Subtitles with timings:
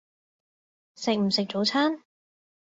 [0.95, 2.01] 食唔食早餐？